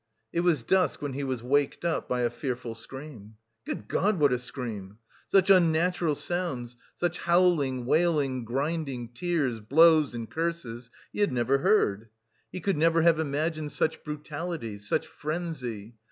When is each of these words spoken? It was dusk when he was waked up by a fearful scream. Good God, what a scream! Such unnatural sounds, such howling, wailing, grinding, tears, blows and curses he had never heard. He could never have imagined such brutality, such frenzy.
It 0.33 0.39
was 0.39 0.63
dusk 0.63 1.03
when 1.03 1.13
he 1.13 1.23
was 1.23 1.43
waked 1.43 1.85
up 1.85 2.09
by 2.09 2.21
a 2.21 2.31
fearful 2.31 2.73
scream. 2.73 3.35
Good 3.67 3.87
God, 3.87 4.19
what 4.19 4.33
a 4.33 4.39
scream! 4.39 4.97
Such 5.27 5.51
unnatural 5.51 6.15
sounds, 6.15 6.75
such 6.95 7.19
howling, 7.19 7.85
wailing, 7.85 8.43
grinding, 8.43 9.09
tears, 9.09 9.59
blows 9.59 10.15
and 10.15 10.27
curses 10.27 10.89
he 11.13 11.19
had 11.19 11.31
never 11.31 11.59
heard. 11.59 12.09
He 12.51 12.61
could 12.61 12.77
never 12.79 13.03
have 13.03 13.19
imagined 13.19 13.73
such 13.73 14.03
brutality, 14.03 14.79
such 14.79 15.05
frenzy. 15.05 15.93